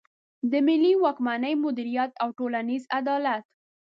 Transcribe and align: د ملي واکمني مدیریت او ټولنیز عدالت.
د 0.51 0.53
ملي 0.67 0.93
واکمني 1.03 1.53
مدیریت 1.63 2.11
او 2.23 2.29
ټولنیز 2.37 2.83
عدالت. 2.99 3.43